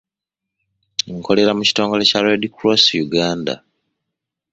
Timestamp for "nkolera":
1.15-1.51